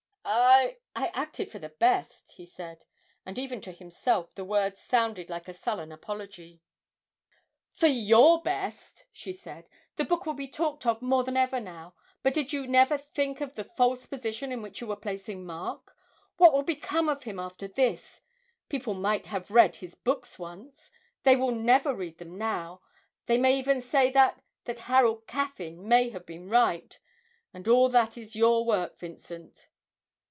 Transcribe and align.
'I 0.23 0.77
I 0.95 1.07
acted 1.13 1.51
for 1.51 1.57
the 1.59 1.69
best,' 1.69 2.31
he 2.33 2.45
said; 2.45 2.85
and 3.25 3.39
even 3.39 3.59
to 3.61 3.71
himself 3.71 4.35
the 4.35 4.45
words 4.45 4.79
sounded 4.79 5.29
like 5.29 5.47
a 5.47 5.53
sullen 5.53 5.91
apology. 5.91 6.61
'For 7.73 7.87
your 7.87 8.41
best!' 8.41 9.05
she 9.11 9.33
said. 9.33 9.67
'The 9.95 10.05
book 10.05 10.25
will 10.25 10.35
be 10.35 10.47
talked 10.47 10.85
of 10.85 11.01
more 11.01 11.23
than 11.23 11.35
ever 11.37 11.59
now. 11.59 11.95
But 12.23 12.33
did 12.33 12.53
you 12.53 12.67
never 12.67 12.97
think 12.97 13.41
of 13.41 13.55
the 13.55 13.63
false 13.63 14.05
position 14.05 14.51
in 14.51 14.61
which 14.61 14.79
you 14.79 14.87
were 14.87 14.95
placing 14.95 15.45
Mark? 15.45 15.95
What 16.37 16.53
will 16.53 16.63
become 16.63 17.09
of 17.09 17.23
him 17.23 17.39
after 17.39 17.67
this? 17.67 18.21
People 18.69 18.93
might 18.93 19.27
have 19.27 19.51
read 19.51 19.77
his 19.77 19.95
books 19.95 20.37
once 20.37 20.91
they 21.23 21.35
will 21.35 21.51
never 21.51 21.95
read 21.95 22.19
them 22.19 22.37
now 22.37 22.81
they 23.25 23.37
may 23.37 23.57
even 23.57 23.81
say 23.81 24.11
that 24.11 24.41
that 24.65 24.79
Harold 24.81 25.25
Caffyn 25.27 25.87
may 25.87 26.09
have 26.11 26.25
been 26.25 26.47
right. 26.47 26.97
And 27.53 27.67
all 27.67 27.89
that 27.89 28.17
is 28.17 28.35
your 28.35 28.63
work, 28.65 28.97
Vincent!' 28.97 29.67